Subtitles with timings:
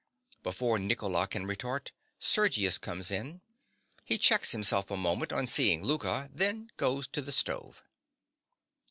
[0.43, 3.39] (_Before Nicola can retort, Sergius comes in.
[4.03, 7.83] He checks himself a moment on seeing Louka; then goes to the stove.